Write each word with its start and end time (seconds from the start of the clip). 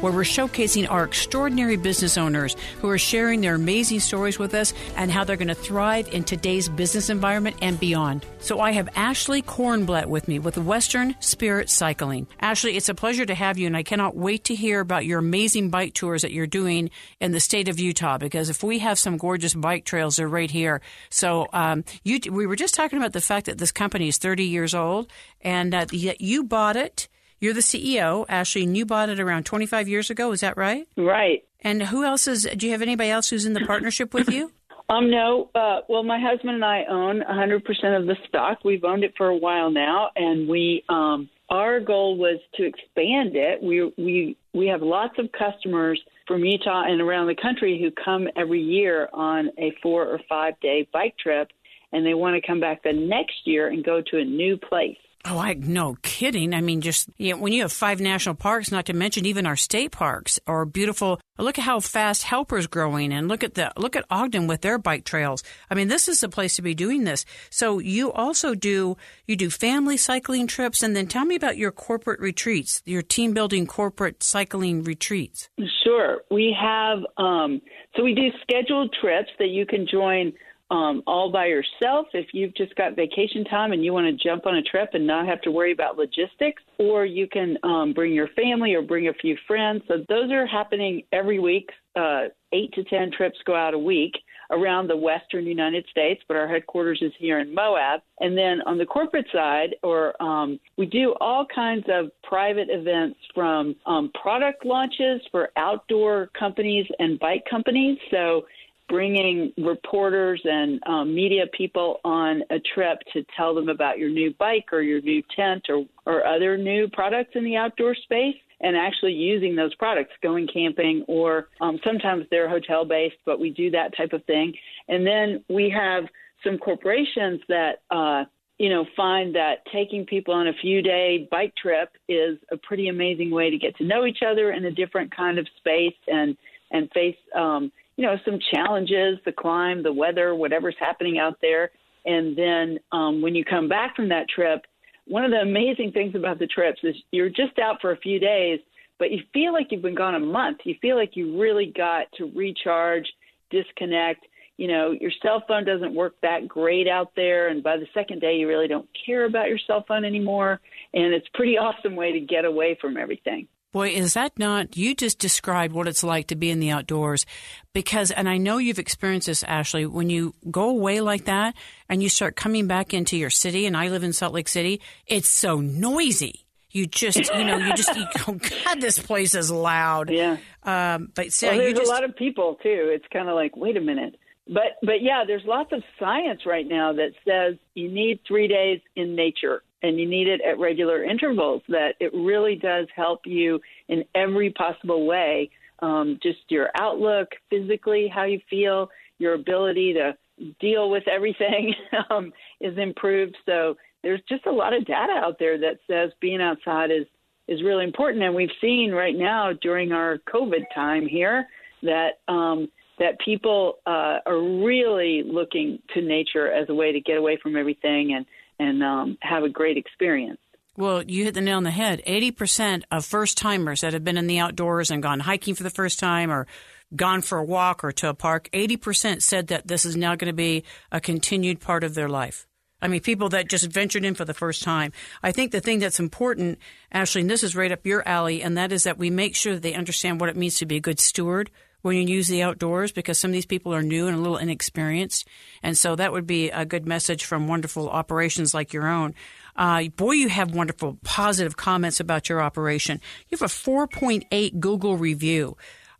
where 0.00 0.12
we're 0.12 0.22
showcasing 0.22 0.90
our 0.90 1.04
extraordinary 1.04 1.76
business 1.76 2.16
owners 2.16 2.56
who 2.80 2.88
are 2.88 2.98
sharing 2.98 3.40
their 3.40 3.54
amazing 3.54 4.00
stories 4.00 4.38
with 4.38 4.54
us 4.54 4.72
and 4.96 5.10
how 5.10 5.24
they're 5.24 5.36
going 5.36 5.48
to 5.48 5.54
thrive 5.54 6.08
in 6.12 6.24
today's 6.24 6.68
business 6.68 7.10
environment 7.10 7.56
and 7.62 7.78
beyond. 7.80 8.24
So 8.40 8.60
I 8.60 8.72
have 8.72 8.88
Ashley 8.94 9.42
Korenblat 9.42 10.06
with 10.06 10.28
me 10.28 10.38
with 10.38 10.56
Western 10.58 11.14
Spirit 11.20 11.68
Cycling. 11.70 12.26
Ashley, 12.40 12.76
it's 12.76 12.88
a 12.88 12.94
pleasure 12.94 13.26
to 13.26 13.34
have 13.34 13.58
you, 13.58 13.66
and 13.66 13.76
I 13.76 13.82
cannot 13.82 14.16
wait 14.16 14.44
to 14.44 14.54
hear 14.54 14.80
about 14.80 15.06
your 15.06 15.18
amazing 15.18 15.70
bike 15.70 15.94
tours 15.94 16.22
that 16.22 16.32
you're 16.32 16.46
doing 16.46 16.90
in 17.20 17.32
the 17.32 17.40
state 17.40 17.68
of 17.68 17.80
Utah. 17.80 18.18
Because 18.18 18.50
if 18.50 18.62
we 18.62 18.78
have 18.78 18.98
some 18.98 19.16
gorgeous 19.16 19.54
bike 19.54 19.84
trails, 19.84 20.16
they're 20.16 20.28
right 20.28 20.50
here. 20.50 20.80
So 21.10 21.48
um, 21.52 21.84
you, 22.04 22.20
we 22.30 22.46
were 22.46 22.56
just 22.56 22.74
talking 22.74 22.98
about 22.98 23.12
the 23.12 23.20
fact 23.20 23.46
that 23.46 23.58
this 23.58 23.72
company 23.72 24.08
is 24.08 24.18
30 24.18 24.44
years 24.44 24.74
old, 24.74 25.10
and 25.40 25.74
uh, 25.74 25.86
you 25.90 26.44
bought 26.44 26.76
it. 26.76 27.08
You're 27.40 27.54
the 27.54 27.60
CEO, 27.60 28.24
Ashley, 28.28 28.64
and 28.64 28.76
you 28.76 28.84
bought 28.84 29.08
it 29.08 29.20
around 29.20 29.44
25 29.46 29.88
years 29.88 30.10
ago. 30.10 30.32
Is 30.32 30.40
that 30.40 30.56
right? 30.56 30.86
Right. 30.96 31.44
And 31.60 31.82
who 31.84 32.04
else 32.04 32.26
is? 32.26 32.48
Do 32.56 32.66
you 32.66 32.72
have 32.72 32.82
anybody 32.82 33.10
else 33.10 33.30
who's 33.30 33.46
in 33.46 33.52
the 33.52 33.64
partnership 33.66 34.14
with 34.14 34.28
you? 34.28 34.52
Um, 34.90 35.10
no. 35.10 35.50
Uh, 35.54 35.80
well, 35.90 36.02
my 36.02 36.18
husband 36.18 36.54
and 36.54 36.64
I 36.64 36.84
own 36.88 37.20
100% 37.20 37.58
of 37.94 38.06
the 38.06 38.16
stock. 38.26 38.64
We've 38.64 38.84
owned 38.84 39.04
it 39.04 39.12
for 39.18 39.28
a 39.28 39.36
while 39.36 39.70
now, 39.70 40.08
and 40.16 40.48
we 40.48 40.82
um, 40.88 41.28
our 41.50 41.78
goal 41.78 42.16
was 42.16 42.40
to 42.54 42.64
expand 42.64 43.36
it. 43.36 43.62
We 43.62 43.92
we 43.98 44.38
we 44.54 44.66
have 44.68 44.80
lots 44.80 45.18
of 45.18 45.30
customers 45.32 46.00
from 46.26 46.42
Utah 46.42 46.84
and 46.86 47.02
around 47.02 47.26
the 47.26 47.34
country 47.34 47.78
who 47.78 47.90
come 48.02 48.28
every 48.34 48.62
year 48.62 49.10
on 49.12 49.50
a 49.58 49.72
four 49.82 50.06
or 50.06 50.20
five 50.26 50.58
day 50.60 50.88
bike 50.90 51.16
trip, 51.18 51.48
and 51.92 52.06
they 52.06 52.14
want 52.14 52.40
to 52.40 52.46
come 52.46 52.60
back 52.60 52.82
the 52.82 52.92
next 52.92 53.36
year 53.44 53.68
and 53.68 53.84
go 53.84 54.00
to 54.10 54.18
a 54.18 54.24
new 54.24 54.56
place. 54.56 54.96
Oh, 55.24 55.38
I 55.38 55.54
no 55.54 55.96
kidding. 56.02 56.54
I 56.54 56.60
mean, 56.60 56.80
just 56.80 57.10
you 57.18 57.34
know, 57.34 57.40
when 57.40 57.52
you 57.52 57.62
have 57.62 57.72
five 57.72 58.00
national 58.00 58.36
parks, 58.36 58.70
not 58.70 58.86
to 58.86 58.92
mention 58.92 59.26
even 59.26 59.46
our 59.46 59.56
state 59.56 59.90
parks, 59.90 60.38
or 60.46 60.64
beautiful. 60.64 61.20
Look 61.38 61.58
at 61.58 61.64
how 61.64 61.80
fast 61.80 62.22
Helper's 62.22 62.66
growing, 62.66 63.12
and 63.12 63.28
look 63.28 63.44
at 63.44 63.54
the 63.54 63.72
look 63.76 63.96
at 63.96 64.04
Ogden 64.10 64.46
with 64.46 64.60
their 64.60 64.78
bike 64.78 65.04
trails. 65.04 65.42
I 65.70 65.74
mean, 65.74 65.88
this 65.88 66.08
is 66.08 66.20
the 66.20 66.28
place 66.28 66.56
to 66.56 66.62
be 66.62 66.74
doing 66.74 67.04
this. 67.04 67.24
So 67.50 67.78
you 67.78 68.12
also 68.12 68.54
do 68.54 68.96
you 69.26 69.36
do 69.36 69.50
family 69.50 69.96
cycling 69.96 70.46
trips, 70.46 70.82
and 70.82 70.94
then 70.94 71.08
tell 71.08 71.24
me 71.24 71.34
about 71.34 71.56
your 71.56 71.72
corporate 71.72 72.20
retreats, 72.20 72.80
your 72.84 73.02
team 73.02 73.34
building 73.34 73.66
corporate 73.66 74.22
cycling 74.22 74.84
retreats. 74.84 75.48
Sure, 75.84 76.22
we 76.30 76.56
have. 76.58 76.98
Um, 77.16 77.60
so 77.96 78.04
we 78.04 78.14
do 78.14 78.28
scheduled 78.42 78.94
trips 79.00 79.30
that 79.38 79.48
you 79.48 79.66
can 79.66 79.86
join 79.90 80.32
um, 80.70 81.02
all 81.06 81.30
by 81.30 81.46
yourself 81.46 82.06
if 82.12 82.26
you've 82.32 82.54
just 82.54 82.74
got 82.76 82.96
vacation 82.96 83.44
time 83.44 83.72
and 83.72 83.84
you 83.84 83.92
want 83.92 84.06
to 84.06 84.28
jump 84.28 84.46
on 84.46 84.56
a 84.56 84.62
trip 84.62 84.90
and 84.92 85.06
not 85.06 85.26
have 85.26 85.40
to 85.42 85.50
worry 85.50 85.72
about 85.72 85.96
logistics, 85.96 86.62
or 86.78 87.06
you 87.06 87.26
can 87.26 87.56
um, 87.62 87.92
bring 87.94 88.12
your 88.12 88.28
family 88.28 88.74
or 88.74 88.82
bring 88.82 89.08
a 89.08 89.14
few 89.14 89.36
friends. 89.46 89.82
So 89.88 90.04
those 90.08 90.30
are 90.30 90.46
happening 90.46 91.02
every 91.12 91.38
week. 91.38 91.70
Uh, 91.96 92.24
eight 92.52 92.72
to 92.74 92.84
ten 92.84 93.10
trips 93.10 93.38
go 93.44 93.54
out 93.56 93.74
a 93.74 93.78
week 93.78 94.12
around 94.50 94.88
the 94.88 94.96
western 94.96 95.44
United 95.44 95.84
States, 95.90 96.22
but 96.26 96.36
our 96.36 96.48
headquarters 96.48 97.00
is 97.02 97.12
here 97.18 97.40
in 97.40 97.54
Moab. 97.54 98.00
And 98.20 98.36
then 98.36 98.62
on 98.66 98.78
the 98.78 98.86
corporate 98.86 99.26
side, 99.32 99.74
or 99.82 100.20
um, 100.22 100.58
we 100.78 100.86
do 100.86 101.14
all 101.20 101.44
kinds 101.54 101.84
of 101.88 102.10
private 102.22 102.68
events 102.70 103.18
from 103.34 103.76
um, 103.84 104.10
product 104.20 104.64
launches 104.64 105.20
for 105.30 105.50
outdoor 105.56 106.30
companies 106.38 106.86
and 106.98 107.18
bike 107.18 107.44
companies. 107.50 107.98
So 108.10 108.46
bringing 108.88 109.52
reporters 109.58 110.40
and 110.44 110.80
um, 110.86 111.14
media 111.14 111.44
people 111.56 112.00
on 112.04 112.42
a 112.50 112.58
trip 112.74 112.98
to 113.12 113.24
tell 113.36 113.54
them 113.54 113.68
about 113.68 113.98
your 113.98 114.08
new 114.08 114.32
bike 114.38 114.66
or 114.72 114.80
your 114.80 115.00
new 115.02 115.22
tent 115.36 115.66
or, 115.68 115.84
or 116.06 116.26
other 116.26 116.56
new 116.56 116.88
products 116.88 117.32
in 117.34 117.44
the 117.44 117.56
outdoor 117.56 117.94
space 117.94 118.36
and 118.60 118.76
actually 118.76 119.12
using 119.12 119.54
those 119.54 119.74
products, 119.76 120.12
going 120.22 120.48
camping, 120.52 121.04
or 121.06 121.48
um, 121.60 121.78
sometimes 121.84 122.24
they're 122.30 122.48
hotel 122.48 122.84
based, 122.84 123.16
but 123.24 123.38
we 123.38 123.50
do 123.50 123.70
that 123.70 123.96
type 123.96 124.12
of 124.12 124.24
thing. 124.24 124.52
And 124.88 125.06
then 125.06 125.44
we 125.48 125.70
have 125.70 126.04
some 126.44 126.58
corporations 126.58 127.40
that, 127.48 127.82
uh, 127.90 128.24
you 128.58 128.68
know, 128.68 128.84
find 128.96 129.34
that 129.36 129.58
taking 129.72 130.04
people 130.06 130.34
on 130.34 130.48
a 130.48 130.52
few 130.60 130.82
day 130.82 131.28
bike 131.30 131.52
trip 131.60 131.90
is 132.08 132.38
a 132.50 132.56
pretty 132.56 132.88
amazing 132.88 133.30
way 133.30 133.50
to 133.50 133.58
get 133.58 133.76
to 133.76 133.84
know 133.84 134.04
each 134.04 134.22
other 134.28 134.50
in 134.50 134.64
a 134.64 134.70
different 134.70 135.14
kind 135.14 135.38
of 135.38 135.46
space 135.58 135.94
and 136.08 136.36
and 136.70 136.90
face 136.92 137.16
um, 137.34 137.72
you 137.98 138.04
know, 138.04 138.16
some 138.24 138.38
challenges, 138.54 139.18
the 139.24 139.32
climb, 139.32 139.82
the 139.82 139.92
weather, 139.92 140.32
whatever's 140.32 140.76
happening 140.78 141.18
out 141.18 141.36
there. 141.42 141.72
And 142.06 142.38
then 142.38 142.78
um, 142.92 143.20
when 143.20 143.34
you 143.34 143.44
come 143.44 143.68
back 143.68 143.96
from 143.96 144.08
that 144.10 144.28
trip, 144.28 144.62
one 145.08 145.24
of 145.24 145.32
the 145.32 145.38
amazing 145.38 145.90
things 145.90 146.14
about 146.14 146.38
the 146.38 146.46
trips 146.46 146.78
is 146.84 146.94
you're 147.10 147.28
just 147.28 147.58
out 147.60 147.80
for 147.80 147.90
a 147.90 147.96
few 147.96 148.20
days, 148.20 148.60
but 149.00 149.10
you 149.10 149.22
feel 149.34 149.52
like 149.52 149.66
you've 149.70 149.82
been 149.82 149.96
gone 149.96 150.14
a 150.14 150.20
month. 150.20 150.58
You 150.62 150.76
feel 150.80 150.96
like 150.96 151.16
you 151.16 151.40
really 151.40 151.72
got 151.76 152.04
to 152.18 152.30
recharge, 152.36 153.06
disconnect. 153.50 154.24
You 154.58 154.68
know, 154.68 154.92
your 154.92 155.10
cell 155.20 155.42
phone 155.48 155.64
doesn't 155.64 155.92
work 155.92 156.14
that 156.22 156.46
great 156.46 156.86
out 156.86 157.12
there, 157.16 157.48
and 157.48 157.64
by 157.64 157.78
the 157.78 157.86
second 157.94 158.20
day, 158.20 158.36
you 158.36 158.46
really 158.46 158.68
don't 158.68 158.88
care 159.06 159.24
about 159.24 159.48
your 159.48 159.58
cell 159.66 159.84
phone 159.88 160.04
anymore. 160.04 160.60
And 160.94 161.12
it's 161.12 161.26
a 161.34 161.36
pretty 161.36 161.58
awesome 161.58 161.96
way 161.96 162.12
to 162.12 162.20
get 162.20 162.44
away 162.44 162.78
from 162.80 162.96
everything. 162.96 163.48
Boy, 163.70 163.90
is 163.90 164.14
that 164.14 164.38
not, 164.38 164.78
you 164.78 164.94
just 164.94 165.18
described 165.18 165.74
what 165.74 165.86
it's 165.86 166.02
like 166.02 166.28
to 166.28 166.36
be 166.36 166.48
in 166.50 166.58
the 166.58 166.70
outdoors 166.70 167.26
because, 167.74 168.10
and 168.10 168.26
I 168.26 168.38
know 168.38 168.56
you've 168.56 168.78
experienced 168.78 169.26
this, 169.26 169.42
Ashley, 169.42 169.84
when 169.84 170.08
you 170.08 170.34
go 170.50 170.70
away 170.70 171.02
like 171.02 171.26
that 171.26 171.54
and 171.86 172.02
you 172.02 172.08
start 172.08 172.34
coming 172.34 172.66
back 172.66 172.94
into 172.94 173.18
your 173.18 173.28
city, 173.28 173.66
and 173.66 173.76
I 173.76 173.88
live 173.88 174.02
in 174.02 174.14
Salt 174.14 174.32
Lake 174.32 174.48
City, 174.48 174.80
it's 175.06 175.28
so 175.28 175.60
noisy. 175.60 176.46
You 176.70 176.86
just, 176.86 177.18
you 177.18 177.44
know, 177.44 177.58
you 177.58 177.74
just, 177.74 177.94
you 177.94 178.06
go, 178.26 178.32
God, 178.64 178.80
this 178.80 178.98
place 178.98 179.34
is 179.34 179.50
loud. 179.50 180.08
Yeah. 180.10 180.38
Um, 180.62 181.12
but 181.14 181.32
so 181.32 181.48
well, 181.48 181.58
there's 181.58 181.74
just, 181.74 181.90
a 181.90 181.90
lot 181.90 182.04
of 182.04 182.16
people 182.16 182.54
too. 182.62 182.90
It's 182.90 183.06
kind 183.12 183.28
of 183.28 183.34
like, 183.34 183.54
wait 183.54 183.76
a 183.76 183.82
minute. 183.82 184.16
But, 184.46 184.78
but 184.82 185.02
yeah, 185.02 185.24
there's 185.26 185.44
lots 185.44 185.72
of 185.72 185.82
science 185.98 186.46
right 186.46 186.66
now 186.66 186.94
that 186.94 187.10
says 187.26 187.58
you 187.74 187.92
need 187.92 188.20
three 188.26 188.48
days 188.48 188.80
in 188.96 189.14
nature 189.14 189.62
and 189.82 189.98
you 189.98 190.08
need 190.08 190.28
it 190.28 190.40
at 190.40 190.58
regular 190.58 191.04
intervals, 191.04 191.62
that 191.68 191.94
it 192.00 192.12
really 192.14 192.56
does 192.56 192.86
help 192.94 193.20
you 193.24 193.60
in 193.88 194.04
every 194.14 194.50
possible 194.50 195.06
way. 195.06 195.50
Um, 195.80 196.18
just 196.22 196.38
your 196.48 196.70
outlook, 196.76 197.28
physically, 197.50 198.10
how 198.12 198.24
you 198.24 198.40
feel, 198.50 198.88
your 199.18 199.34
ability 199.34 199.94
to 199.94 200.16
deal 200.60 200.90
with 200.90 201.06
everything 201.08 201.74
um, 202.10 202.32
is 202.60 202.76
improved. 202.78 203.36
So 203.46 203.76
there's 204.02 204.22
just 204.28 204.46
a 204.46 204.52
lot 204.52 204.74
of 204.74 204.84
data 204.86 205.12
out 205.12 205.38
there 205.38 205.58
that 205.58 205.78
says 205.86 206.10
being 206.20 206.40
outside 206.40 206.90
is 206.90 207.06
is 207.46 207.62
really 207.62 207.84
important. 207.84 208.22
And 208.22 208.34
we've 208.34 208.50
seen 208.60 208.92
right 208.92 209.16
now 209.16 209.52
during 209.62 209.90
our 209.90 210.18
COVID 210.32 210.64
time 210.74 211.06
here 211.06 211.46
that 211.82 212.18
um, 212.28 212.68
that 212.98 213.18
people 213.24 213.78
uh, 213.86 214.18
are 214.26 214.40
really 214.62 215.22
looking 215.24 215.78
to 215.94 216.02
nature 216.02 216.52
as 216.52 216.68
a 216.68 216.74
way 216.74 216.92
to 216.92 217.00
get 217.00 217.16
away 217.16 217.38
from 217.42 217.56
everything 217.56 218.14
and 218.14 218.26
and 218.58 218.82
um, 218.82 219.18
have 219.22 219.44
a 219.44 219.48
great 219.48 219.76
experience. 219.76 220.40
Well, 220.76 221.02
you 221.02 221.24
hit 221.24 221.34
the 221.34 221.40
nail 221.40 221.56
on 221.56 221.64
the 221.64 221.72
head. 221.72 222.02
80% 222.06 222.84
of 222.92 223.04
first 223.04 223.36
timers 223.36 223.80
that 223.80 223.92
have 223.92 224.04
been 224.04 224.16
in 224.16 224.28
the 224.28 224.38
outdoors 224.38 224.92
and 224.92 225.02
gone 225.02 225.20
hiking 225.20 225.56
for 225.56 225.64
the 225.64 225.70
first 225.70 225.98
time 225.98 226.30
or 226.30 226.46
gone 226.94 227.20
for 227.20 227.38
a 227.38 227.44
walk 227.44 227.82
or 227.82 227.90
to 227.92 228.08
a 228.08 228.14
park, 228.14 228.48
80% 228.52 229.22
said 229.22 229.48
that 229.48 229.66
this 229.66 229.84
is 229.84 229.96
now 229.96 230.14
going 230.14 230.30
to 230.30 230.36
be 230.36 230.62
a 230.92 231.00
continued 231.00 231.60
part 231.60 231.82
of 231.82 231.94
their 231.94 232.08
life. 232.08 232.46
I 232.80 232.86
mean, 232.86 233.00
people 233.00 233.28
that 233.30 233.48
just 233.48 233.66
ventured 233.66 234.04
in 234.04 234.14
for 234.14 234.24
the 234.24 234.34
first 234.34 234.62
time. 234.62 234.92
I 235.20 235.32
think 235.32 235.50
the 235.50 235.60
thing 235.60 235.80
that's 235.80 235.98
important, 235.98 236.60
Ashley, 236.92 237.22
and 237.22 237.30
this 237.30 237.42
is 237.42 237.56
right 237.56 237.72
up 237.72 237.84
your 237.84 238.06
alley, 238.06 238.40
and 238.40 238.56
that 238.56 238.70
is 238.70 238.84
that 238.84 238.98
we 238.98 239.10
make 239.10 239.34
sure 239.34 239.54
that 239.54 239.62
they 239.62 239.74
understand 239.74 240.20
what 240.20 240.28
it 240.28 240.36
means 240.36 240.58
to 240.58 240.66
be 240.66 240.76
a 240.76 240.80
good 240.80 241.00
steward 241.00 241.50
when 241.82 241.96
you 241.96 242.02
use 242.02 242.28
the 242.28 242.42
outdoors 242.42 242.92
because 242.92 243.18
some 243.18 243.30
of 243.30 243.34
these 243.34 243.46
people 243.46 243.74
are 243.74 243.82
new 243.82 244.06
and 244.06 244.16
a 244.16 244.20
little 244.20 244.36
inexperienced. 244.36 245.26
And 245.62 245.76
so 245.76 245.96
that 245.96 246.12
would 246.12 246.26
be 246.26 246.50
a 246.50 246.64
good 246.64 246.86
message 246.86 247.24
from 247.24 247.48
wonderful 247.48 247.88
operations 247.88 248.54
like 248.54 248.72
your 248.72 248.88
own. 248.88 249.14
Uh, 249.56 249.84
boy, 249.88 250.12
you 250.12 250.28
have 250.28 250.54
wonderful 250.54 250.98
positive 251.04 251.56
comments 251.56 252.00
about 252.00 252.28
your 252.28 252.40
operation. 252.40 253.00
You 253.28 253.38
have 253.38 253.42
a 253.42 253.52
4.8 253.52 254.60
Google 254.60 254.96
review. 254.96 255.56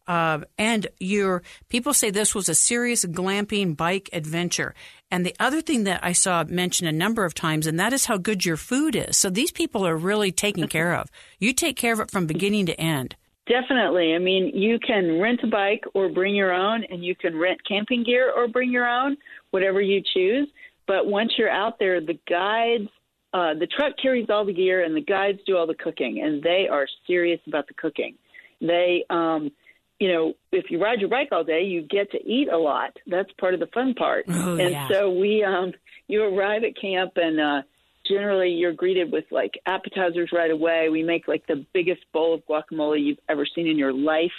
Uh, 0.07 0.41
and 0.57 0.87
your 0.99 1.43
people 1.69 1.93
say 1.93 2.11
this 2.11 2.35
was 2.35 2.49
a 2.49 2.55
serious 2.55 3.05
glamping 3.05 3.77
bike 3.77 4.09
adventure. 4.15 4.75
And 5.11 5.25
the 5.25 5.37
other 5.39 5.61
thing 5.61 5.85
that 5.85 6.01
I 6.03 6.13
saw 6.13 6.45
mentioned 6.45 6.89
a 6.89 6.93
number 6.93 7.27
of 7.27 7.35
times, 7.35 7.67
and 7.67 7.79
that 7.79 7.93
is 7.93 8.07
how 8.07 8.17
good 8.17 8.45
your 8.45 8.57
food 8.57 8.97
is. 8.97 9.19
So 9.19 9.29
these 9.29 9.53
people 9.53 9.87
are 9.87 9.97
really 9.97 10.33
taken 10.33 10.67
care 10.67 10.95
of. 10.95 11.11
You 11.39 11.53
take 11.53 11.77
care 11.77 11.93
of 11.93 12.01
it 12.01 12.11
from 12.11 12.27
beginning 12.27 12.67
to 12.67 12.81
end. 12.81 13.17
Definitely. 13.49 14.15
I 14.15 14.19
mean, 14.19 14.53
you 14.55 14.79
can 14.79 15.21
rent 15.21 15.41
a 15.43 15.47
bike 15.47 15.83
or 15.95 16.11
bring 16.11 16.35
your 16.35 16.53
own, 16.53 16.85
and 16.85 17.03
you 17.03 17.15
can 17.17 17.37
rent 17.37 17.59
camping 17.67 18.05
gear 18.05 18.31
or 18.37 18.47
bring 18.47 18.71
your 18.71 18.87
own, 18.87 19.17
whatever 19.51 19.81
you 19.81 20.03
choose. 20.15 20.49
But 20.87 21.07
once 21.07 21.33
you're 21.39 21.51
out 21.51 21.79
there, 21.79 22.01
the 22.01 22.19
guides, 22.29 22.89
uh, 23.33 23.55
the 23.55 23.67
truck 23.67 23.95
carries 24.01 24.29
all 24.29 24.45
the 24.45 24.53
gear, 24.53 24.85
and 24.85 24.95
the 24.95 25.01
guides 25.01 25.39
do 25.47 25.57
all 25.57 25.67
the 25.67 25.75
cooking, 25.75 26.23
and 26.23 26.43
they 26.43 26.67
are 26.71 26.87
serious 27.07 27.41
about 27.47 27.67
the 27.69 27.75
cooking. 27.75 28.17
They, 28.61 29.05
um, 29.09 29.51
you 29.99 30.13
know, 30.13 30.35
if 30.53 30.71
you 30.71 30.83
ride 30.83 31.01
your 31.01 31.09
bike 31.09 31.29
all 31.33 31.45
day, 31.45 31.63
you 31.63 31.83
get 31.83 32.11
to 32.13 32.19
eat 32.25 32.49
a 32.53 32.57
lot. 32.57 32.97
That's 33.07 33.31
part 33.41 33.55
of 33.55 33.61
the 33.61 33.67
fun 33.69 33.95
part. 33.95 34.27
Oh, 34.29 34.57
and 34.57 34.71
yeah. 34.71 34.89
so 34.91 35.11
we, 35.11 35.43
um, 35.43 35.73
you 36.07 36.23
arrive 36.23 36.65
at 36.65 36.79
camp 36.81 37.13
and 37.17 37.41
uh, 37.41 37.63
generally 38.09 38.51
you're 38.51 38.73
greeted 38.73 39.13
with 39.13 39.25
like 39.31 39.59
appetizers 39.67 40.31
right 40.33 40.51
away. 40.51 40.89
We 40.89 41.03
make 41.03 41.29
like 41.29 41.47
the 41.47 41.65
biggest 41.73 42.01
bowl 42.13 42.35
of 42.35 42.43
guacamole 42.47 43.03
you've 43.05 43.19
ever 43.29 43.47
seen 43.47 43.67
in 43.67 43.79
your 43.79 43.93
life, 43.93 44.31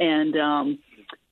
and 0.00 0.36
um, 0.36 0.78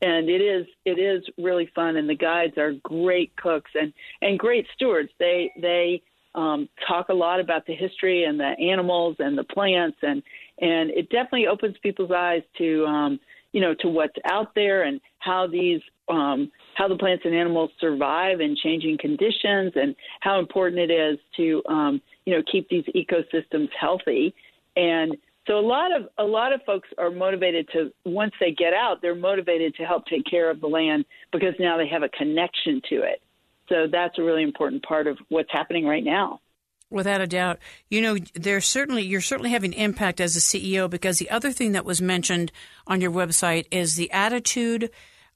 and 0.03 0.29
it 0.29 0.43
is 0.43 0.67
it 0.85 0.99
is 0.99 1.25
really 1.39 1.71
fun. 1.75 1.97
And 1.97 2.09
the 2.09 2.17
guides 2.17 2.59
are 2.59 2.73
great 2.83 3.35
cooks 3.37 3.71
and 3.75 3.93
and 4.23 4.39
great 4.39 4.67
stewards. 4.75 5.11
They 5.19 5.53
they 5.61 6.03
um, 6.35 6.69
talk 6.87 7.09
a 7.09 7.15
lot 7.15 7.41
about 7.41 7.67
the 7.67 7.75
history 7.75 8.25
and 8.25 8.39
the 8.39 8.55
animals 8.61 9.17
and 9.19 9.37
the 9.37 9.45
plants 9.45 9.97
and 10.03 10.23
and 10.61 10.91
it 10.91 11.09
definitely 11.11 11.47
opens 11.47 11.77
people's 11.83 12.11
eyes 12.11 12.43
to 12.59 12.85
um, 12.87 13.21
you 13.53 13.61
know 13.61 13.75
to 13.81 13.89
what's 13.89 14.17
out 14.31 14.55
there 14.55 14.83
and 14.83 15.01
how 15.27 15.47
these 15.47 15.81
um, 16.09 16.51
how 16.75 16.89
the 16.89 16.97
plants 16.97 17.25
and 17.25 17.35
animals 17.35 17.71
survive 17.81 18.41
in 18.41 18.57
changing 18.63 18.97
conditions 18.99 19.73
and 19.75 19.97
how 20.21 20.39
important 20.39 20.81
it 20.81 20.93
is 20.93 21.19
to 21.37 21.63
um, 21.69 22.01
you 22.25 22.35
know 22.35 22.43
keep 22.51 22.69
these 22.69 22.85
ecosystems 22.95 23.69
healthy. 23.79 24.35
And 24.77 25.17
so 25.47 25.59
a 25.59 25.67
lot 25.67 25.91
of 25.93 26.09
a 26.19 26.25
lot 26.25 26.53
of 26.53 26.61
folks 26.65 26.89
are 26.99 27.11
motivated 27.11 27.69
to 27.73 27.93
once 28.05 28.33
they 28.41 28.53
get 28.53 28.75
out 28.75 29.01
they're 29.03 29.15
motivated 29.15 29.75
to 29.77 29.85
help 29.85 30.07
take 30.07 30.25
care 30.25 30.51
of 30.51 30.61
the 30.61 30.67
land 30.67 31.05
because 31.33 31.55
now 31.59 31.77
they 31.77 31.89
have 31.89 32.03
a 32.03 32.09
connection 32.09 32.81
to 32.89 33.03
it. 33.03 33.23
So 33.69 33.87
that's 33.91 34.19
a 34.19 34.23
really 34.23 34.43
important 34.43 34.83
part 34.85 35.07
of 35.07 35.19
what's 35.29 35.51
happening 35.51 35.87
right 35.87 36.05
now. 36.05 36.41
Without 36.89 37.21
a 37.21 37.27
doubt, 37.27 37.59
you 37.91 38.01
know, 38.01 38.17
there's 38.35 38.65
certainly 38.65 39.03
you're 39.03 39.21
certainly 39.21 39.51
having 39.51 39.73
impact 39.73 40.21
as 40.21 40.37
a 40.37 40.41
CEO 40.41 40.89
because 40.89 41.19
the 41.19 41.31
other 41.31 41.51
thing 41.51 41.73
that 41.73 41.85
was 41.85 42.01
mentioned 42.01 42.53
on 42.87 43.01
your 43.01 43.11
website 43.11 43.67
is 43.73 43.97
the 43.97 44.11
attitude 44.13 44.91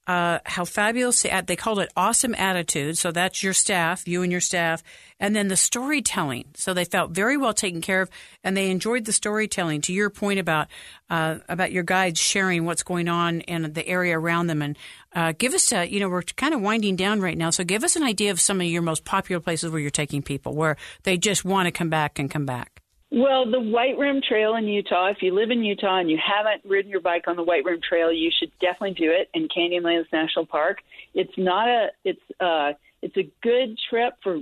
uh, 0.07 0.39
how 0.45 0.65
fabulous 0.65 1.21
they, 1.21 1.41
they 1.45 1.55
called 1.55 1.79
it 1.79 1.91
awesome 1.95 2.33
attitude. 2.35 2.97
So 2.97 3.11
that's 3.11 3.43
your 3.43 3.53
staff, 3.53 4.07
you 4.07 4.23
and 4.23 4.31
your 4.31 4.41
staff, 4.41 4.83
and 5.19 5.35
then 5.35 5.47
the 5.47 5.55
storytelling. 5.55 6.45
So 6.55 6.73
they 6.73 6.85
felt 6.85 7.11
very 7.11 7.37
well 7.37 7.53
taken 7.53 7.81
care 7.81 8.01
of, 8.01 8.09
and 8.43 8.57
they 8.57 8.71
enjoyed 8.71 9.05
the 9.05 9.13
storytelling. 9.13 9.81
To 9.81 9.93
your 9.93 10.09
point 10.09 10.39
about 10.39 10.67
uh, 11.09 11.37
about 11.47 11.71
your 11.71 11.83
guides 11.83 12.19
sharing 12.19 12.65
what's 12.65 12.83
going 12.83 13.07
on 13.07 13.41
in 13.41 13.73
the 13.73 13.87
area 13.87 14.17
around 14.17 14.47
them, 14.47 14.61
and 14.61 14.77
uh, 15.13 15.33
give 15.37 15.53
us 15.53 15.71
a 15.71 15.85
you 15.85 15.99
know 15.99 16.09
we're 16.09 16.23
kind 16.23 16.53
of 16.53 16.61
winding 16.61 16.95
down 16.95 17.21
right 17.21 17.37
now, 17.37 17.51
so 17.51 17.63
give 17.63 17.83
us 17.83 17.95
an 17.95 18.03
idea 18.03 18.31
of 18.31 18.41
some 18.41 18.59
of 18.59 18.67
your 18.67 18.81
most 18.81 19.05
popular 19.05 19.39
places 19.39 19.71
where 19.71 19.79
you're 19.79 19.91
taking 19.91 20.21
people 20.23 20.55
where 20.55 20.77
they 21.03 21.17
just 21.17 21.45
want 21.45 21.67
to 21.67 21.71
come 21.71 21.89
back 21.89 22.17
and 22.17 22.31
come 22.31 22.45
back. 22.45 22.80
Well, 23.13 23.49
the 23.49 23.59
White 23.59 23.97
Rim 23.97 24.21
Trail 24.25 24.55
in 24.55 24.65
Utah, 24.67 25.09
if 25.09 25.17
you 25.21 25.35
live 25.35 25.51
in 25.51 25.65
Utah 25.65 25.99
and 25.99 26.09
you 26.09 26.17
haven't 26.17 26.63
ridden 26.63 26.89
your 26.89 27.01
bike 27.01 27.25
on 27.27 27.35
the 27.35 27.43
White 27.43 27.65
Rim 27.65 27.81
Trail, 27.87 28.09
you 28.11 28.31
should 28.39 28.51
definitely 28.61 28.93
do 28.93 29.11
it 29.11 29.29
in 29.33 29.49
Canyonlands 29.49 30.05
National 30.13 30.45
Park. 30.45 30.77
It's 31.13 31.33
not 31.37 31.67
a 31.67 31.87
it's 32.05 32.21
uh 32.39 32.71
it's 33.01 33.17
a 33.17 33.29
good 33.43 33.77
trip 33.89 34.13
for 34.23 34.39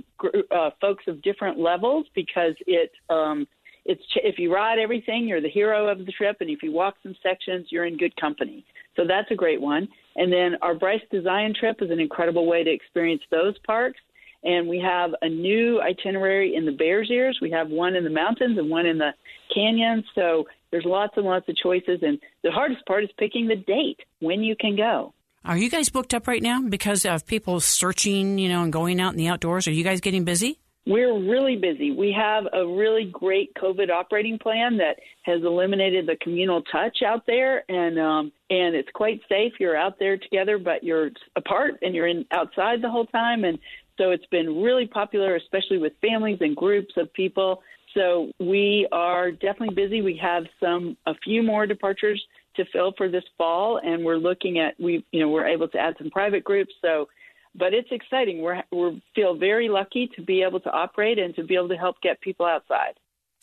uh, 0.54 0.70
folks 0.80 1.04
of 1.08 1.20
different 1.22 1.58
levels 1.58 2.06
because 2.14 2.54
it 2.68 2.92
um 3.08 3.48
it's 3.86 4.02
if 4.22 4.38
you 4.38 4.54
ride 4.54 4.78
everything, 4.78 5.26
you're 5.26 5.40
the 5.40 5.50
hero 5.50 5.88
of 5.88 6.06
the 6.06 6.12
trip, 6.12 6.36
and 6.40 6.48
if 6.48 6.62
you 6.62 6.70
walk 6.70 6.94
some 7.02 7.16
sections, 7.24 7.66
you're 7.70 7.86
in 7.86 7.96
good 7.96 8.14
company. 8.20 8.64
So 8.94 9.02
that's 9.04 9.32
a 9.32 9.34
great 9.34 9.60
one. 9.60 9.88
And 10.14 10.32
then 10.32 10.56
our 10.62 10.74
Bryce 10.74 11.00
Zion 11.24 11.54
trip 11.58 11.78
is 11.80 11.90
an 11.90 11.98
incredible 11.98 12.46
way 12.46 12.62
to 12.62 12.70
experience 12.70 13.22
those 13.32 13.54
parks. 13.66 13.98
And 14.42 14.68
we 14.68 14.78
have 14.78 15.10
a 15.22 15.28
new 15.28 15.80
itinerary 15.80 16.54
in 16.54 16.64
the 16.64 16.72
Bears 16.72 17.10
Ears. 17.10 17.38
We 17.42 17.50
have 17.50 17.68
one 17.68 17.94
in 17.94 18.04
the 18.04 18.10
mountains 18.10 18.58
and 18.58 18.70
one 18.70 18.86
in 18.86 18.98
the 18.98 19.10
canyons. 19.54 20.04
So 20.14 20.46
there's 20.70 20.84
lots 20.84 21.14
and 21.16 21.26
lots 21.26 21.48
of 21.48 21.56
choices. 21.56 22.00
And 22.02 22.18
the 22.42 22.50
hardest 22.50 22.84
part 22.86 23.04
is 23.04 23.10
picking 23.18 23.48
the 23.48 23.56
date 23.56 24.00
when 24.20 24.42
you 24.42 24.56
can 24.58 24.76
go. 24.76 25.12
Are 25.44 25.56
you 25.56 25.70
guys 25.70 25.88
booked 25.88 26.12
up 26.12 26.28
right 26.28 26.42
now 26.42 26.60
because 26.62 27.04
of 27.06 27.26
people 27.26 27.60
searching, 27.60 28.38
you 28.38 28.48
know, 28.48 28.62
and 28.62 28.72
going 28.72 29.00
out 29.00 29.12
in 29.12 29.18
the 29.18 29.28
outdoors? 29.28 29.66
Are 29.66 29.72
you 29.72 29.84
guys 29.84 30.00
getting 30.00 30.24
busy? 30.24 30.58
We're 30.86 31.18
really 31.18 31.56
busy. 31.56 31.92
We 31.92 32.14
have 32.18 32.44
a 32.52 32.66
really 32.66 33.04
great 33.04 33.54
COVID 33.54 33.90
operating 33.90 34.38
plan 34.38 34.78
that 34.78 34.96
has 35.22 35.42
eliminated 35.42 36.06
the 36.06 36.16
communal 36.22 36.62
touch 36.62 36.98
out 37.06 37.26
there, 37.26 37.64
and 37.70 37.98
um, 37.98 38.32
and 38.48 38.74
it's 38.74 38.88
quite 38.94 39.20
safe. 39.28 39.52
You're 39.60 39.76
out 39.76 39.98
there 39.98 40.16
together, 40.16 40.58
but 40.58 40.82
you're 40.82 41.10
apart, 41.36 41.74
and 41.82 41.94
you're 41.94 42.06
in 42.06 42.24
outside 42.32 42.80
the 42.82 42.90
whole 42.90 43.06
time. 43.06 43.44
And 43.44 43.58
so 44.00 44.12
it's 44.12 44.26
been 44.26 44.62
really 44.62 44.86
popular, 44.86 45.36
especially 45.36 45.76
with 45.76 45.92
families 46.00 46.38
and 46.40 46.56
groups 46.56 46.94
of 46.96 47.12
people. 47.12 47.62
So 47.94 48.30
we 48.38 48.88
are 48.92 49.30
definitely 49.30 49.74
busy. 49.74 50.00
We 50.00 50.18
have 50.22 50.44
some 50.58 50.96
a 51.06 51.12
few 51.22 51.42
more 51.42 51.66
departures 51.66 52.20
to 52.56 52.64
fill 52.72 52.92
for 52.96 53.10
this 53.10 53.24
fall, 53.36 53.78
and 53.84 54.02
we're 54.02 54.16
looking 54.16 54.58
at 54.58 54.74
we 54.80 55.04
you 55.12 55.20
know 55.20 55.28
we're 55.28 55.46
able 55.46 55.68
to 55.68 55.78
add 55.78 55.96
some 55.98 56.10
private 56.10 56.44
groups. 56.44 56.72
So, 56.80 57.08
but 57.54 57.74
it's 57.74 57.88
exciting. 57.90 58.40
We're 58.40 58.62
we 58.72 59.02
feel 59.14 59.36
very 59.36 59.68
lucky 59.68 60.08
to 60.16 60.22
be 60.22 60.42
able 60.42 60.60
to 60.60 60.70
operate 60.70 61.18
and 61.18 61.34
to 61.36 61.44
be 61.44 61.54
able 61.54 61.68
to 61.68 61.76
help 61.76 62.00
get 62.00 62.20
people 62.22 62.46
outside. 62.46 62.94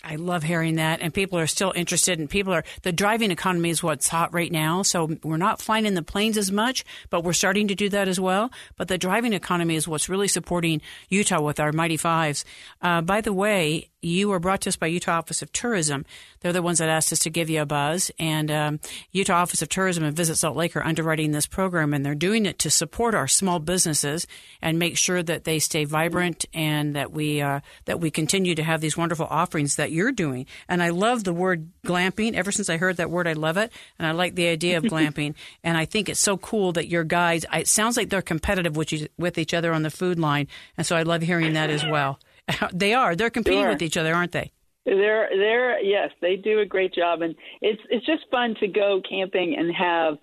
I 0.03 0.15
love 0.15 0.43
hearing 0.43 0.75
that, 0.75 1.01
and 1.01 1.13
people 1.13 1.39
are 1.39 1.47
still 1.47 1.73
interested. 1.75 2.19
And 2.19 2.29
people 2.29 2.53
are 2.53 2.63
the 2.83 2.91
driving 2.91 3.31
economy 3.31 3.71
is 3.71 3.81
what's 3.81 4.07
hot 4.07 4.33
right 4.33 4.51
now. 4.51 4.83
So 4.83 5.17
we're 5.23 5.37
not 5.37 5.61
flying 5.61 5.85
in 5.85 5.95
the 5.95 6.03
planes 6.03 6.37
as 6.37 6.51
much, 6.51 6.85
but 7.09 7.23
we're 7.23 7.33
starting 7.33 7.67
to 7.69 7.75
do 7.75 7.89
that 7.89 8.07
as 8.07 8.19
well. 8.19 8.51
But 8.77 8.87
the 8.87 8.97
driving 8.97 9.33
economy 9.33 9.75
is 9.75 9.87
what's 9.87 10.07
really 10.07 10.27
supporting 10.27 10.81
Utah 11.09 11.41
with 11.41 11.59
our 11.59 11.71
Mighty 11.71 11.97
Fives. 11.97 12.45
Uh, 12.81 13.01
by 13.01 13.21
the 13.21 13.33
way, 13.33 13.89
you 14.01 14.29
were 14.29 14.39
brought 14.39 14.61
to 14.61 14.69
us 14.69 14.75
by 14.75 14.87
Utah 14.87 15.17
Office 15.17 15.41
of 15.41 15.51
Tourism. 15.51 16.05
They're 16.39 16.53
the 16.53 16.61
ones 16.61 16.77
that 16.77 16.89
asked 16.89 17.11
us 17.11 17.19
to 17.19 17.29
give 17.31 17.49
you 17.49 17.61
a 17.61 17.65
buzz. 17.65 18.11
And 18.19 18.51
um, 18.51 18.79
Utah 19.11 19.41
Office 19.41 19.61
of 19.61 19.69
Tourism 19.69 20.03
and 20.03 20.15
Visit 20.15 20.35
Salt 20.35 20.55
Lake 20.55 20.75
are 20.75 20.83
underwriting 20.83 21.31
this 21.31 21.47
program, 21.47 21.93
and 21.93 22.05
they're 22.05 22.15
doing 22.15 22.45
it 22.45 22.59
to 22.59 22.69
support 22.69 23.15
our 23.15 23.27
small 23.27 23.59
businesses 23.59 24.27
and 24.61 24.77
make 24.77 24.97
sure 24.97 25.23
that 25.23 25.45
they 25.45 25.57
stay 25.59 25.83
vibrant 25.83 26.45
and 26.53 26.95
that 26.95 27.11
we 27.11 27.41
uh, 27.41 27.61
that 27.85 27.99
we 27.99 28.11
continue 28.11 28.53
to 28.53 28.63
have 28.63 28.81
these 28.81 28.95
wonderful 28.97 29.27
offerings 29.29 29.77
that 29.77 29.86
you're 29.91 30.11
doing. 30.11 30.45
And 30.67 30.81
I 30.83 30.89
love 30.89 31.23
the 31.23 31.33
word 31.33 31.69
glamping. 31.85 32.33
Ever 32.33 32.51
since 32.51 32.69
I 32.69 32.77
heard 32.77 32.97
that 32.97 33.09
word, 33.09 33.27
I 33.27 33.33
love 33.33 33.57
it, 33.57 33.71
and 33.97 34.07
I 34.07 34.11
like 34.11 34.35
the 34.35 34.47
idea 34.47 34.77
of 34.77 34.83
glamping. 34.93 35.35
And 35.63 35.77
I 35.77 35.85
think 35.85 36.09
it's 36.09 36.19
so 36.19 36.37
cool 36.37 36.71
that 36.73 36.87
your 36.87 37.03
guys. 37.03 37.45
It 37.53 37.67
sounds 37.67 37.97
like 37.97 38.09
they're 38.09 38.21
competitive 38.21 38.75
with 38.75 38.91
you, 38.91 39.07
with 39.17 39.37
each 39.37 39.53
other 39.53 39.73
on 39.73 39.83
the 39.83 39.89
food 39.91 40.19
line, 40.19 40.47
and 40.77 40.85
so 40.85 40.95
I 40.95 41.03
love 41.03 41.21
hearing 41.21 41.53
that 41.53 41.69
as 41.69 41.85
well. 41.85 42.19
they 42.73 42.93
are. 42.93 43.15
They're 43.15 43.29
competing 43.29 43.61
Sure. 43.63 43.69
with 43.69 43.81
each 43.81 43.97
other, 43.97 44.13
aren't 44.13 44.31
they? 44.31 44.51
They're 44.85 45.27
they're 45.29 45.81
yes, 45.81 46.11
they 46.21 46.37
do 46.37 46.59
a 46.61 46.65
great 46.65 46.93
job, 46.93 47.21
and 47.21 47.35
it's 47.61 47.81
it's 47.89 48.05
just 48.05 48.23
fun 48.31 48.55
to 48.61 48.67
go 48.67 49.01
camping 49.07 49.55
and 49.57 49.73
have 49.75 50.17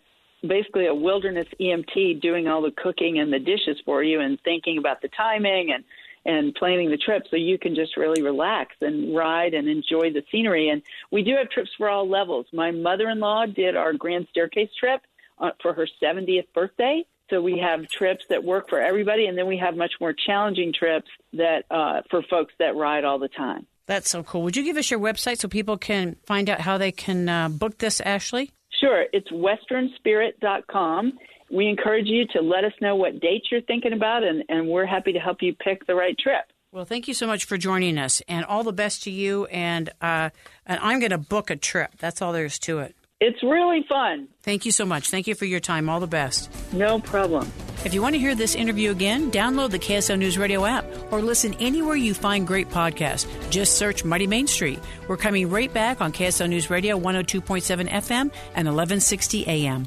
basically 0.49 0.87
a 0.87 0.95
wilderness 0.95 1.47
EMT 1.61 2.21
doing 2.23 2.49
all 2.49 2.63
the 2.63 2.71
cooking 2.83 3.19
and 3.19 3.31
the 3.33 3.39
dishes 3.39 3.77
for 3.85 4.03
you, 4.03 4.21
and 4.21 4.39
thinking 4.43 4.79
about 4.79 5.03
the 5.03 5.09
timing 5.17 5.71
and 5.75 5.85
and 6.25 6.55
planning 6.55 6.91
the 6.91 6.97
trip, 6.97 7.25
so 7.31 7.37
you 7.37 7.59
can 7.59 7.75
just 7.75 7.97
really 7.97 8.23
relax 8.23 8.77
and 8.81 9.15
ride 9.15 9.55
and 9.55 9.69
enjoy 9.69 10.13
the 10.13 10.23
scenery. 10.31 10.71
And 10.71 10.83
we 11.11 11.23
do 11.23 11.37
have 11.37 11.51
trips 11.51 11.71
for 11.77 11.89
all 11.89 12.09
levels. 12.09 12.47
My 12.53 12.71
mother-in-law 12.71 13.47
did 13.47 13.77
our 13.77 13.93
Grand 13.93 14.27
Staircase 14.31 14.71
trip 14.79 15.03
uh, 15.39 15.51
for 15.61 15.73
her 15.75 15.87
70th 16.03 16.47
birthday, 16.55 17.05
So 17.31 17.43
we 17.43 17.59
have 17.59 17.89
trips 17.89 18.25
that 18.31 18.45
work 18.45 18.69
for 18.69 18.81
everybody, 18.81 19.27
and 19.27 19.37
then 19.37 19.47
we 19.47 19.59
have 19.59 19.77
much 19.77 19.93
more 20.01 20.13
challenging 20.13 20.73
trips 20.73 21.09
that 21.33 21.65
uh, 21.71 22.03
for 22.11 22.23
folks 22.23 22.55
that 22.59 22.77
ride 22.77 23.05
all 23.05 23.19
the 23.19 23.29
time. 23.29 23.67
That's 23.87 24.09
so 24.09 24.23
cool. 24.23 24.43
Would 24.43 24.57
you 24.57 24.65
give 24.65 24.77
us 24.77 24.91
your 24.91 25.01
website 25.01 25.39
so 25.39 25.49
people 25.49 25.77
can 25.77 26.17
find 26.25 26.49
out 26.49 26.61
how 26.61 26.79
they 26.79 26.93
can 26.93 27.29
uh, 27.29 27.49
book 27.51 27.79
this, 27.79 28.01
Ashley? 28.01 28.51
Sure. 28.81 29.05
It's 29.13 29.31
westernspirit.com. 29.31 31.19
We 31.51 31.67
encourage 31.69 32.07
you 32.07 32.27
to 32.29 32.41
let 32.41 32.65
us 32.65 32.73
know 32.81 32.97
what 32.97 33.21
dates 33.21 33.47
you're 33.51 33.63
thinking 33.63 33.93
about, 33.93 34.25
and, 34.25 34.45
and 34.49 34.69
we're 34.69 34.87
happy 34.87 35.13
to 35.13 35.19
help 35.19 35.43
you 35.43 35.55
pick 35.55 35.87
the 35.87 35.95
right 35.95 36.17
trip. 36.19 36.45
Well, 36.73 36.85
thank 36.85 37.07
you 37.07 37.15
so 37.15 37.27
much 37.27 37.45
for 37.45 37.57
joining 37.57 37.99
us, 37.99 38.21
and 38.27 38.45
all 38.45 38.65
the 38.65 38.73
best 38.73 39.05
to 39.05 39.11
you. 39.11 39.47
And 39.47 39.91
uh, 40.01 40.31
and 40.67 40.81
I'm 40.81 40.99
going 40.99 41.11
to 41.11 41.19
book 41.19 41.51
a 41.51 41.57
trip. 41.57 41.93
That's 41.99 42.21
all 42.21 42.33
there 42.33 42.45
is 42.45 42.59
to 42.61 42.81
it. 42.81 42.97
It's 43.21 43.43
really 43.43 43.87
fun. 43.89 44.29
Thank 44.43 44.67
you 44.67 44.73
so 44.73 44.85
much. 44.85 45.09
Thank 45.09 45.27
you 45.27 45.35
for 45.35 45.45
your 45.45 45.61
time. 45.61 45.89
All 45.89 46.01
the 46.01 46.07
best. 46.07 46.51
No 46.73 46.99
problem. 46.99 47.51
If 47.85 47.95
you 47.95 48.03
want 48.03 48.15
to 48.15 48.19
hear 48.19 48.35
this 48.35 48.55
interview 48.55 48.91
again, 48.91 49.31
download 49.31 49.71
the 49.71 49.79
KSL 49.79 50.19
News 50.19 50.37
Radio 50.37 50.65
app 50.65 50.85
or 51.13 51.23
listen 51.23 51.55
anywhere 51.61 51.97
you 51.97 52.13
find 52.13 52.47
great 52.47 52.69
podcasts. 52.71 53.27
Just 53.51 53.79
search 53.79 54.05
Mighty 54.05 54.27
Main 54.27 54.47
Street. 54.47 54.81
We're 55.07 55.17
coming 55.17 55.49
right 55.49 55.73
back 55.73 56.01
on 56.01 56.13
KSL 56.13 56.49
News 56.49 56.71
Radio 56.71 56.99
102.7 56.99 57.89
FM 57.89 58.33
and 58.55 58.67
1160 58.67 59.47
AM. 59.47 59.87